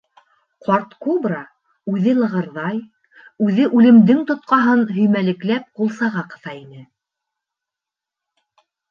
[0.67, 1.39] —Ҡарт кобра
[1.91, 2.79] үҙе лығырҙай,
[3.47, 6.81] үҙе «үлем»дең тотҡаһын һөймәлекләп ҡулсаға ҡыҫа ине.